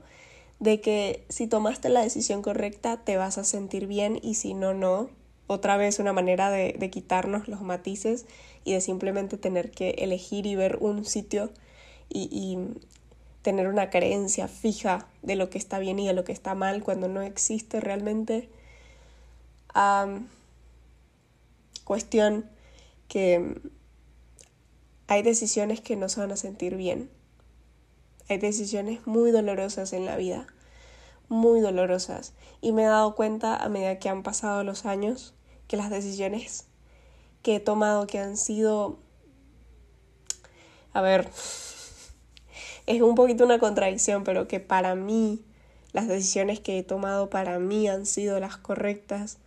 de 0.61 0.79
que 0.79 1.25
si 1.27 1.47
tomaste 1.47 1.89
la 1.89 2.03
decisión 2.03 2.43
correcta 2.43 3.03
te 3.03 3.17
vas 3.17 3.39
a 3.39 3.43
sentir 3.43 3.87
bien 3.87 4.19
y 4.21 4.35
si 4.35 4.53
no, 4.53 4.73
no. 4.73 5.09
Otra 5.47 5.75
vez 5.75 5.97
una 5.99 6.13
manera 6.13 6.51
de, 6.51 6.75
de 6.79 6.89
quitarnos 6.91 7.47
los 7.47 7.61
matices 7.61 8.25
y 8.63 8.73
de 8.73 8.79
simplemente 8.79 9.37
tener 9.37 9.71
que 9.71 9.89
elegir 9.97 10.45
y 10.45 10.55
ver 10.55 10.77
un 10.79 11.03
sitio 11.03 11.49
y, 12.09 12.29
y 12.31 12.59
tener 13.41 13.67
una 13.67 13.89
creencia 13.89 14.47
fija 14.47 15.07
de 15.23 15.35
lo 15.35 15.49
que 15.49 15.57
está 15.57 15.79
bien 15.79 15.97
y 15.97 16.05
de 16.05 16.13
lo 16.13 16.23
que 16.23 16.31
está 16.31 16.53
mal 16.53 16.83
cuando 16.83 17.07
no 17.07 17.23
existe 17.23 17.79
realmente. 17.79 18.47
cuestión 21.85 22.45
que 23.07 23.59
hay 25.07 25.23
decisiones 25.23 25.81
que 25.81 25.95
no 25.95 26.07
se 26.07 26.19
van 26.19 26.31
a 26.31 26.37
sentir 26.37 26.75
bien 26.75 27.09
hay 28.31 28.39
decisiones 28.39 29.05
muy 29.05 29.31
dolorosas 29.31 29.93
en 29.93 30.05
la 30.05 30.15
vida, 30.15 30.47
muy 31.27 31.59
dolorosas. 31.59 32.33
Y 32.61 32.71
me 32.71 32.83
he 32.83 32.87
dado 32.87 33.15
cuenta 33.15 33.55
a 33.55 33.69
medida 33.69 33.99
que 33.99 34.09
han 34.09 34.23
pasado 34.23 34.63
los 34.63 34.85
años 34.85 35.33
que 35.67 35.77
las 35.77 35.89
decisiones 35.89 36.65
que 37.41 37.55
he 37.55 37.59
tomado 37.59 38.07
que 38.07 38.19
han 38.19 38.37
sido... 38.37 38.99
A 40.93 41.01
ver, 41.01 41.29
es 42.85 43.01
un 43.01 43.15
poquito 43.15 43.45
una 43.45 43.59
contradicción, 43.59 44.23
pero 44.23 44.47
que 44.47 44.59
para 44.59 44.95
mí 44.95 45.43
las 45.93 46.07
decisiones 46.07 46.59
que 46.59 46.79
he 46.79 46.83
tomado 46.83 47.29
para 47.29 47.59
mí 47.59 47.87
han 47.87 48.05
sido 48.05 48.39
las 48.39 48.57
correctas. 48.57 49.37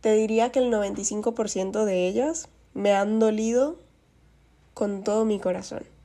Te 0.00 0.12
diría 0.12 0.52
que 0.52 0.60
el 0.60 0.72
95% 0.72 1.84
de 1.84 2.06
ellas 2.06 2.48
me 2.74 2.92
han 2.92 3.18
dolido 3.18 3.78
con 4.74 5.02
todo 5.02 5.24
mi 5.24 5.40
corazón. 5.40 5.95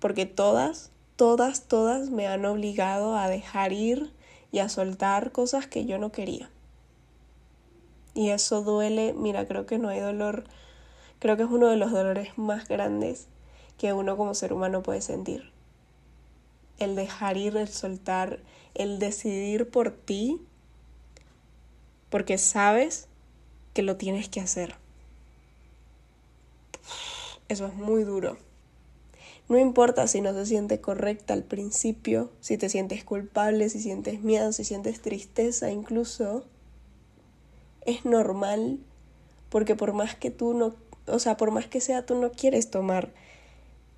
Porque 0.00 0.26
todas, 0.26 0.90
todas, 1.16 1.68
todas 1.68 2.10
me 2.10 2.26
han 2.26 2.44
obligado 2.44 3.16
a 3.16 3.28
dejar 3.28 3.72
ir 3.72 4.12
y 4.50 4.58
a 4.58 4.68
soltar 4.68 5.32
cosas 5.32 5.66
que 5.66 5.84
yo 5.84 5.98
no 5.98 6.10
quería. 6.10 6.50
Y 8.14 8.30
eso 8.30 8.62
duele, 8.62 9.12
mira, 9.12 9.46
creo 9.46 9.66
que 9.66 9.78
no 9.78 9.88
hay 9.88 10.00
dolor, 10.00 10.44
creo 11.20 11.36
que 11.36 11.44
es 11.44 11.50
uno 11.50 11.68
de 11.68 11.76
los 11.76 11.92
dolores 11.92 12.36
más 12.36 12.66
grandes 12.66 13.28
que 13.78 13.92
uno 13.92 14.16
como 14.16 14.34
ser 14.34 14.52
humano 14.52 14.82
puede 14.82 15.00
sentir. 15.00 15.52
El 16.78 16.96
dejar 16.96 17.36
ir, 17.36 17.56
el 17.56 17.68
soltar, 17.68 18.40
el 18.74 18.98
decidir 18.98 19.70
por 19.70 19.92
ti, 19.92 20.40
porque 22.10 22.38
sabes 22.38 23.08
que 23.74 23.82
lo 23.82 23.96
tienes 23.96 24.28
que 24.28 24.40
hacer. 24.40 24.74
Eso 27.48 27.66
es 27.66 27.74
muy 27.74 28.04
duro. 28.04 28.36
No 29.50 29.58
importa 29.58 30.06
si 30.06 30.20
no 30.20 30.32
se 30.32 30.46
siente 30.46 30.80
correcta 30.80 31.34
al 31.34 31.42
principio, 31.42 32.30
si 32.40 32.56
te 32.56 32.68
sientes 32.68 33.02
culpable, 33.02 33.68
si 33.68 33.80
sientes 33.80 34.20
miedo, 34.22 34.52
si 34.52 34.62
sientes 34.62 35.02
tristeza 35.02 35.72
incluso. 35.72 36.44
Es 37.84 38.04
normal 38.04 38.78
porque 39.48 39.74
por 39.74 39.92
más 39.92 40.14
que 40.14 40.30
tú 40.30 40.54
no, 40.54 40.76
o 41.06 41.18
sea, 41.18 41.36
por 41.36 41.50
más 41.50 41.66
que 41.66 41.80
sea, 41.80 42.06
tú 42.06 42.14
no 42.14 42.30
quieres 42.30 42.70
tomar 42.70 43.12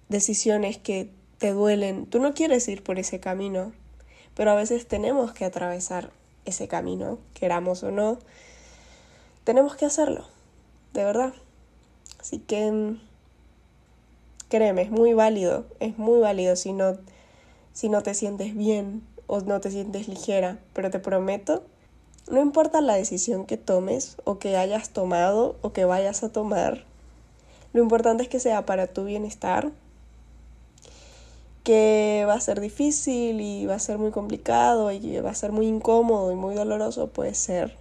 decisiones 0.09 0.79
que 0.79 1.11
te 1.37 1.51
duelen, 1.51 2.07
tú 2.07 2.19
no 2.19 2.33
quieres 2.33 2.67
ir 2.69 2.83
por 2.83 2.99
ese 2.99 3.21
camino, 3.21 3.73
pero 4.35 4.53
a 4.53 4.55
veces 4.55 4.89
tenemos 4.89 5.35
que 5.35 5.45
atravesar 5.45 6.13
ese 6.47 6.67
camino, 6.67 7.19
queramos 7.35 7.83
o 7.83 7.91
no, 7.91 8.19
tenemos 9.45 9.77
que 9.77 9.85
hacerlo, 9.85 10.27
de 10.95 11.05
verdad. 11.05 11.35
Así 12.19 12.39
que 12.39 12.97
créeme, 14.53 14.83
es 14.83 14.91
muy 14.91 15.15
válido, 15.15 15.65
es 15.81 15.97
muy 15.97 16.21
válido 16.21 16.57
si 16.57 16.75
no, 16.75 16.99
si 17.73 17.89
no 17.89 18.03
te 18.03 18.13
sientes 18.13 18.55
bien 18.55 19.03
o 19.27 19.41
no 19.41 19.63
te 19.63 19.71
sientes 19.71 20.09
ligera, 20.09 20.59
pero 20.75 20.91
te 20.91 20.99
prometo, 20.99 21.65
no 22.31 22.43
importa 22.43 22.83
la 22.83 22.95
decisión 22.95 23.47
que 23.47 23.57
tomes 23.57 24.19
o 24.25 24.39
que 24.39 24.59
hayas 24.59 24.91
tomado 24.91 25.57
o 25.63 25.73
que 25.73 25.87
vayas 25.87 26.23
a 26.23 26.33
tomar, 26.33 26.85
lo 27.73 27.83
importante 27.83 28.25
es 28.25 28.29
que 28.29 28.41
sea 28.41 28.67
para 28.67 28.89
tu 28.89 29.05
bienestar, 29.05 29.73
que 31.65 32.27
va 32.29 32.35
a 32.35 32.41
ser 32.41 32.61
difícil 32.61 33.41
y 33.41 33.65
va 33.65 33.77
a 33.77 33.79
ser 33.79 33.97
muy 33.97 34.11
complicado 34.11 34.93
y 34.93 35.19
va 35.21 35.31
a 35.31 35.35
ser 35.35 35.53
muy 35.53 35.67
incómodo 35.67 36.31
y 36.31 36.35
muy 36.35 36.55
doloroso, 36.55 37.07
puede 37.07 37.33
ser. 37.33 37.75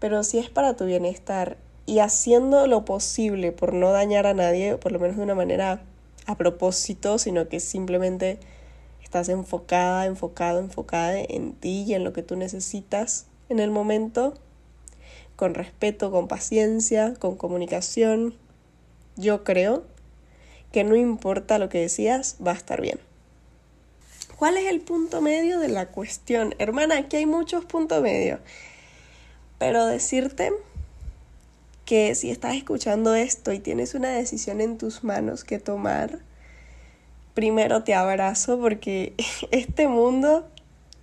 Pero 0.00 0.22
si 0.22 0.36
es 0.36 0.50
para 0.50 0.76
tu 0.76 0.84
bienestar 0.84 1.56
y 1.86 2.00
haciendo 2.00 2.66
lo 2.66 2.84
posible 2.84 3.52
por 3.52 3.72
no 3.72 3.92
dañar 3.92 4.26
a 4.26 4.34
nadie, 4.34 4.76
por 4.76 4.92
lo 4.92 4.98
menos 4.98 5.16
de 5.16 5.22
una 5.22 5.36
manera 5.36 5.82
a 6.26 6.36
propósito, 6.36 7.18
sino 7.18 7.48
que 7.48 7.60
simplemente 7.60 8.40
estás 9.02 9.28
enfocada, 9.28 10.06
enfocado, 10.06 10.58
enfocada 10.58 11.18
en 11.18 11.52
ti 11.52 11.84
y 11.86 11.94
en 11.94 12.02
lo 12.02 12.12
que 12.12 12.24
tú 12.24 12.34
necesitas 12.34 13.26
en 13.48 13.60
el 13.60 13.70
momento, 13.70 14.34
con 15.36 15.54
respeto, 15.54 16.10
con 16.10 16.26
paciencia, 16.26 17.14
con 17.14 17.36
comunicación, 17.36 18.34
yo 19.14 19.44
creo 19.44 19.84
que 20.72 20.82
no 20.82 20.96
importa 20.96 21.58
lo 21.58 21.68
que 21.68 21.80
decías, 21.80 22.36
va 22.44 22.50
a 22.50 22.56
estar 22.56 22.80
bien. 22.80 22.98
¿Cuál 24.36 24.56
es 24.58 24.66
el 24.66 24.80
punto 24.80 25.22
medio 25.22 25.60
de 25.60 25.68
la 25.68 25.86
cuestión? 25.86 26.54
Hermana, 26.58 26.98
aquí 26.98 27.16
hay 27.16 27.26
muchos 27.26 27.64
puntos 27.64 28.02
medios. 28.02 28.40
Pero 29.58 29.86
decirte 29.86 30.52
que 31.86 32.14
si 32.16 32.30
estás 32.30 32.56
escuchando 32.56 33.14
esto 33.14 33.52
y 33.52 33.60
tienes 33.60 33.94
una 33.94 34.10
decisión 34.10 34.60
en 34.60 34.76
tus 34.76 35.04
manos 35.04 35.44
que 35.44 35.60
tomar, 35.60 36.18
primero 37.32 37.84
te 37.84 37.94
abrazo 37.94 38.58
porque 38.58 39.14
este 39.52 39.88
mundo 39.88 40.46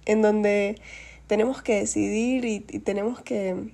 en 0.05 0.21
donde 0.21 0.75
tenemos 1.27 1.61
que 1.61 1.79
decidir 1.79 2.43
y, 2.43 2.59
tenemos 2.59 3.21
que, 3.21 3.71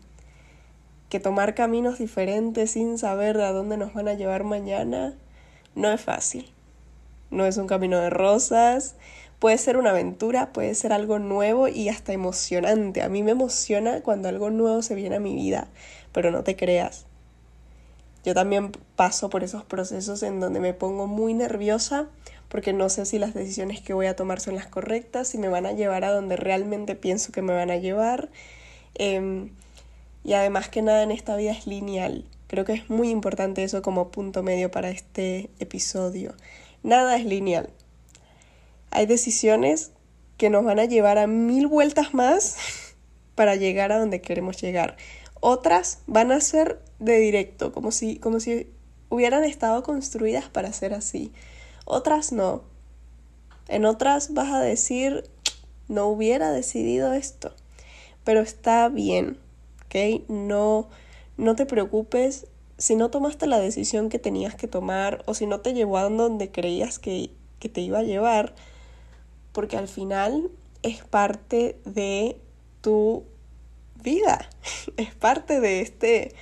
que 1.10 1.20
tomar 1.20 1.56
caminos 1.56 1.98
diferentes 1.98 2.72
sin 2.72 3.00
saber 3.00 3.42
a 3.42 3.52
dónde 3.52 3.76
nos 3.76 3.94
van 3.94 4.08
a 4.08 4.14
llevar 4.14 4.44
mañana, 4.44 5.16
no 5.76 5.92
es 5.92 6.00
fácil. 6.00 6.52
No 7.32 7.46
es 7.46 7.58
un 7.58 7.68
camino 7.68 8.00
de 8.00 8.10
rosas, 8.10 8.96
puede 9.40 9.58
ser 9.58 9.78
una 9.78 9.92
aventura, 9.92 10.52
puede 10.54 10.76
ser 10.76 10.94
algo 10.94 11.18
nuevo 11.18 11.68
y 11.68 11.90
hasta 11.90 12.14
emocionante. 12.14 13.02
A 13.02 13.10
mí 13.10 13.24
me 13.24 13.32
emociona 13.32 14.02
cuando 14.02 14.30
algo 14.30 14.50
nuevo 14.50 14.82
se 14.82 14.96
viene 14.96 15.16
a 15.16 15.20
mi 15.22 15.34
vida, 15.34 15.68
pero 16.12 16.30
no 16.32 16.44
te 16.44 16.56
creas. 16.56 17.06
Yo 18.26 18.34
también 18.34 18.74
paso 18.96 19.30
por 19.30 19.44
esos 19.44 19.64
procesos 19.64 20.24
en 20.24 20.42
donde 20.42 20.60
me 20.60 20.74
pongo 20.74 21.08
muy 21.08 21.34
nerviosa 21.34 22.08
porque 22.50 22.74
no 22.74 22.90
sé 22.90 23.06
si 23.06 23.20
las 23.20 23.34
decisiones 23.34 23.80
que 23.80 23.94
voy 23.94 24.08
a 24.08 24.16
tomar 24.16 24.40
son 24.40 24.56
las 24.56 24.68
correctas, 24.68 25.30
si 25.30 25.38
me 25.38 25.48
van 25.48 25.66
a 25.66 25.72
llevar 25.72 26.04
a 26.04 26.12
donde 26.12 26.36
realmente 26.36 26.96
pienso 26.96 27.32
que 27.32 27.42
me 27.42 27.54
van 27.54 27.70
a 27.70 27.78
llevar. 27.78 28.30
Em, 28.96 29.52
y 30.24 30.34
además 30.34 30.68
que 30.68 30.82
nada 30.82 31.04
en 31.04 31.12
esta 31.12 31.36
vida 31.36 31.52
es 31.52 31.68
lineal. 31.68 32.26
Creo 32.48 32.66
que 32.66 32.74
es 32.74 32.90
muy 32.90 33.10
importante 33.10 33.64
eso 33.64 33.82
como 33.82 34.10
punto 34.10 34.44
medio 34.44 34.72
para 34.72 34.90
este 34.90 35.50
episodio. 35.60 36.34
Nada 36.84 37.16
es 37.16 37.26
lineal. 37.26 37.70
Hay 39.00 39.06
decisiones 39.06 39.94
que 40.36 40.50
nos 40.50 40.66
van 40.66 40.78
a 40.78 40.84
llevar 40.84 41.20
a 41.20 41.26
mil 41.26 41.68
vueltas 41.68 42.14
más 42.14 42.58
para 43.34 43.56
llegar 43.56 43.94
a 43.94 43.98
donde 43.98 44.20
queremos 44.20 44.62
llegar. 44.62 44.98
Otras 45.40 46.00
van 46.06 46.34
a 46.34 46.42
ser 46.42 46.82
de 47.00 47.18
directo, 47.18 47.72
como 47.72 47.92
si, 47.92 48.18
como 48.18 48.42
si 48.42 48.70
hubieran 49.08 49.46
estado 49.46 49.84
construidas 49.84 50.50
para 50.50 50.74
ser 50.74 50.94
así. 50.94 51.32
Otras 51.86 52.34
no. 52.34 52.66
En 53.70 53.86
otras 53.86 54.34
vas 54.34 54.52
a 54.52 54.60
decir, 54.60 55.24
no 55.88 56.08
hubiera 56.08 56.52
decidido 56.52 57.14
esto. 57.14 57.54
Pero 58.26 58.42
está 58.42 58.90
bien, 58.90 59.38
¿ok? 59.86 60.28
No, 60.28 60.90
no 61.38 61.56
te 61.56 61.66
preocupes 61.66 62.48
si 62.78 62.98
no 62.98 63.10
tomaste 63.10 63.48
la 63.48 63.60
decisión 63.60 64.10
que 64.10 64.20
tenías 64.20 64.56
que 64.56 64.68
tomar 64.68 65.24
o 65.26 65.36
si 65.36 65.46
no 65.46 65.62
te 65.62 65.74
llevó 65.74 66.00
a 66.00 66.10
donde 66.10 66.52
creías 66.52 67.00
que, 67.00 67.32
que 67.60 67.70
te 67.70 67.80
iba 67.80 68.00
a 68.00 68.04
llevar, 68.04 68.56
porque 69.52 69.78
al 69.78 69.88
final 69.88 70.50
es 70.84 71.04
parte 71.04 71.78
de 71.86 72.38
tu 72.82 73.24
vida, 74.02 74.50
es 74.98 75.14
parte 75.16 75.60
de 75.60 75.82
este 75.82 76.34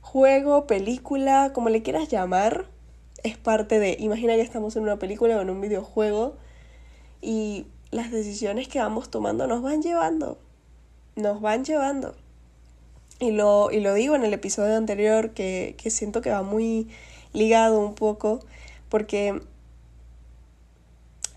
juego, 0.00 0.66
película, 0.66 1.52
como 1.54 1.68
le 1.70 1.82
quieras 1.82 2.08
llamar, 2.08 2.66
es 3.22 3.36
parte 3.36 3.78
de, 3.78 3.96
imagina 3.98 4.34
que 4.34 4.42
estamos 4.42 4.76
en 4.76 4.82
una 4.82 4.98
película 4.98 5.36
o 5.36 5.40
en 5.40 5.50
un 5.50 5.60
videojuego 5.60 6.36
y 7.20 7.66
las 7.90 8.10
decisiones 8.10 8.68
que 8.68 8.80
vamos 8.80 9.10
tomando 9.10 9.46
nos 9.46 9.62
van 9.62 9.82
llevando, 9.82 10.38
nos 11.16 11.40
van 11.40 11.64
llevando. 11.64 12.14
Y 13.20 13.30
lo, 13.30 13.70
y 13.70 13.78
lo 13.78 13.94
digo 13.94 14.16
en 14.16 14.24
el 14.24 14.34
episodio 14.34 14.76
anterior 14.76 15.30
que, 15.30 15.76
que 15.78 15.90
siento 15.90 16.22
que 16.22 16.30
va 16.30 16.42
muy 16.42 16.88
ligado 17.32 17.78
un 17.78 17.94
poco 17.94 18.40
porque 18.88 19.40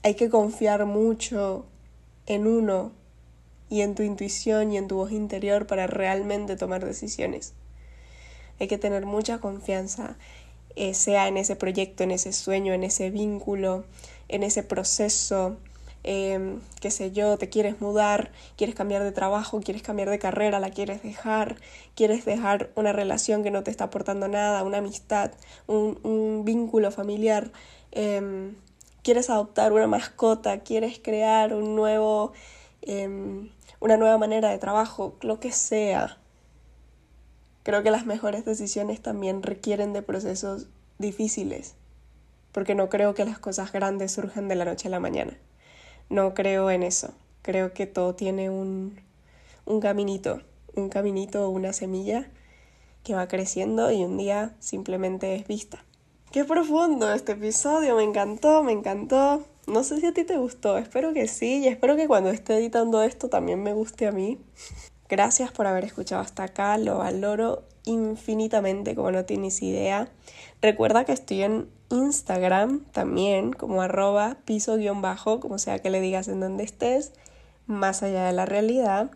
hay 0.05 0.13
que 0.13 0.29
confiar 0.29 0.85
mucho 0.85 1.65
en 2.27 2.45
uno 2.45 2.91
y 3.71 3.81
en 3.81 3.95
tu 3.95 4.03
intuición 4.03 4.71
y 4.71 4.77
en 4.77 4.87
tu 4.87 4.97
voz 4.97 5.11
interior 5.11 5.65
para 5.65 5.87
realmente 5.87 6.55
tomar 6.55 6.85
decisiones. 6.85 7.55
Hay 8.59 8.67
que 8.67 8.77
tener 8.77 9.07
mucha 9.07 9.39
confianza, 9.39 10.15
eh, 10.75 10.93
sea 10.93 11.27
en 11.27 11.37
ese 11.37 11.55
proyecto, 11.55 12.03
en 12.03 12.11
ese 12.11 12.33
sueño, 12.33 12.71
en 12.71 12.83
ese 12.83 13.09
vínculo, 13.09 13.83
en 14.27 14.43
ese 14.43 14.61
proceso, 14.61 15.57
eh, 16.03 16.59
qué 16.81 16.91
sé 16.91 17.11
yo, 17.11 17.39
te 17.39 17.49
quieres 17.49 17.81
mudar, 17.81 18.31
quieres 18.57 18.75
cambiar 18.75 19.03
de 19.03 19.11
trabajo, 19.11 19.59
quieres 19.59 19.81
cambiar 19.81 20.11
de 20.11 20.19
carrera, 20.19 20.59
la 20.59 20.69
quieres 20.69 21.01
dejar, 21.01 21.55
quieres 21.95 22.25
dejar 22.25 22.69
una 22.75 22.93
relación 22.93 23.41
que 23.41 23.49
no 23.49 23.63
te 23.63 23.71
está 23.71 23.85
aportando 23.85 24.27
nada, 24.27 24.61
una 24.61 24.77
amistad, 24.77 25.31
un, 25.65 25.97
un 26.03 26.45
vínculo 26.45 26.91
familiar. 26.91 27.51
Eh, 27.91 28.53
quieres 29.05 29.29
adoptar 29.29 29.71
una 29.71 29.85
mascota, 29.85 30.61
quieres 30.61 30.97
crear 30.97 31.53
un 31.53 31.75
nuevo, 31.75 32.33
em, 32.81 33.51
una 33.79 33.97
nueva 33.97 34.17
manera 34.17 34.49
de 34.49 34.57
trabajo, 34.57 35.15
lo 35.21 35.39
que 35.39 35.51
sea. 35.51 36.17
Creo 37.61 37.83
que 37.83 37.91
las 37.91 38.07
mejores 38.07 38.45
decisiones 38.45 39.01
también 39.01 39.43
requieren 39.43 39.93
de 39.93 40.01
procesos 40.01 40.69
difíciles, 40.97 41.75
porque 42.51 42.73
no 42.73 42.89
creo 42.89 43.13
que 43.13 43.25
las 43.25 43.37
cosas 43.37 43.71
grandes 43.71 44.11
surjan 44.11 44.47
de 44.47 44.55
la 44.55 44.65
noche 44.65 44.87
a 44.87 44.91
la 44.91 44.99
mañana. 44.99 45.37
No 46.09 46.33
creo 46.33 46.71
en 46.71 46.81
eso. 46.81 47.13
Creo 47.43 47.73
que 47.73 47.85
todo 47.85 48.15
tiene 48.15 48.49
un, 48.49 48.99
un 49.65 49.81
caminito, 49.81 50.41
un 50.73 50.89
caminito 50.89 51.47
una 51.49 51.73
semilla 51.73 52.27
que 53.03 53.13
va 53.13 53.27
creciendo 53.27 53.91
y 53.91 54.03
un 54.03 54.17
día 54.17 54.55
simplemente 54.59 55.35
es 55.35 55.47
vista. 55.47 55.85
Qué 56.35 56.43
profundo 56.43 57.13
este 57.13 57.31
episodio, 57.31 57.95
me 57.95 58.03
encantó, 58.03 58.61
me 58.61 58.73
encantó. 58.73 59.45
No 59.67 59.85
sé 59.85 60.01
si 60.01 60.05
a 60.05 60.13
ti 60.13 60.25
te 60.25 60.35
gustó, 60.35 60.77
espero 60.77 61.13
que 61.13 61.29
sí 61.29 61.59
y 61.63 61.69
espero 61.69 61.95
que 61.95 62.09
cuando 62.09 62.29
esté 62.29 62.57
editando 62.57 63.03
esto 63.03 63.29
también 63.29 63.63
me 63.63 63.71
guste 63.71 64.05
a 64.05 64.11
mí. 64.11 64.37
Gracias 65.07 65.53
por 65.53 65.65
haber 65.65 65.85
escuchado 65.85 66.21
hasta 66.21 66.43
acá, 66.43 66.77
lo 66.77 66.97
valoro 66.97 67.63
infinitamente 67.85 68.95
como 68.95 69.11
no 69.11 69.23
tienes 69.23 69.61
idea. 69.61 70.09
Recuerda 70.61 71.05
que 71.05 71.13
estoy 71.13 71.43
en 71.43 71.69
Instagram 71.89 72.83
también 72.91 73.53
como 73.53 73.81
arroba 73.81 74.35
piso 74.43 74.75
guion 74.75 75.01
bajo, 75.01 75.39
como 75.39 75.57
sea 75.57 75.79
que 75.79 75.89
le 75.89 76.01
digas 76.01 76.27
en 76.27 76.41
donde 76.41 76.65
estés, 76.65 77.13
más 77.65 78.03
allá 78.03 78.25
de 78.25 78.33
la 78.33 78.45
realidad. 78.45 79.09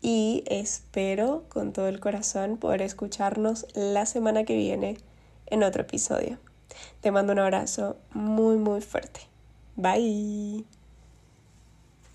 Y 0.00 0.44
espero 0.46 1.44
con 1.50 1.74
todo 1.74 1.88
el 1.88 2.00
corazón 2.00 2.56
poder 2.56 2.80
escucharnos 2.80 3.66
la 3.74 4.06
semana 4.06 4.44
que 4.44 4.56
viene 4.56 4.96
en 5.46 5.62
otro 5.62 5.82
episodio. 5.82 6.38
Te 7.00 7.10
mando 7.10 7.32
un 7.32 7.38
abrazo 7.38 7.96
muy 8.12 8.56
muy 8.56 8.80
fuerte. 8.80 9.20
Bye. 9.76 10.64